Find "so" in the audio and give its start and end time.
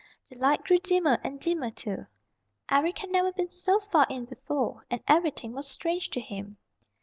3.51-3.79